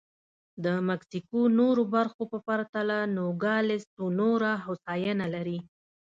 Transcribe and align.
د 0.63 0.67
مکسیکو 0.89 1.39
نورو 1.59 1.83
برخو 1.95 2.23
په 2.31 2.37
پرتله 2.47 2.97
نوګالس 3.15 3.81
سونورا 3.95 4.53
هوساینه 4.65 5.25
لري. 5.35 5.59